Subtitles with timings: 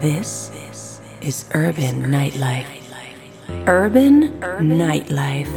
[0.00, 0.50] This
[1.20, 2.64] is urban nightlife.
[3.68, 5.52] Urban nightlife.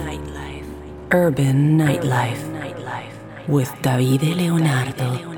[1.11, 5.32] Urban nightlife with David Leonardo.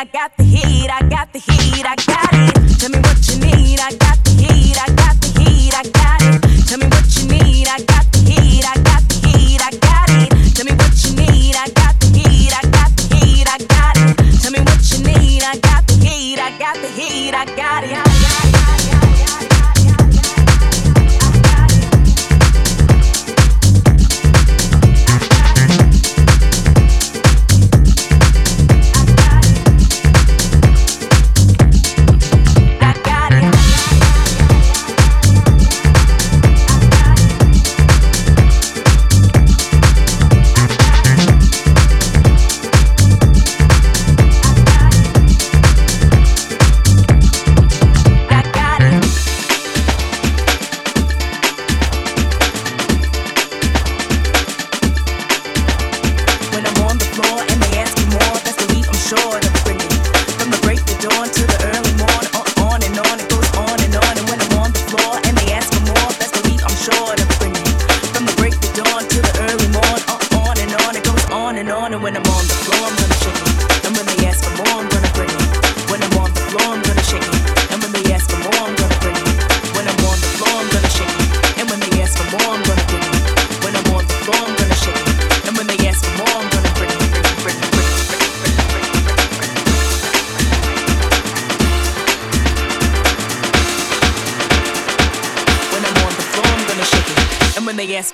[0.00, 0.39] I got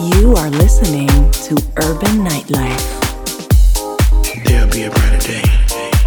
[0.00, 2.84] You are listening to Urban Nightlife.
[4.44, 5.97] There'll be a brighter day.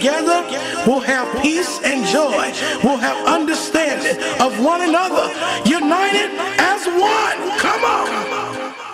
[0.00, 0.40] together,
[0.86, 2.52] we'll have peace and joy.
[2.82, 5.28] We'll have understanding of one another,
[5.68, 7.58] united as one.
[7.58, 8.89] Come on.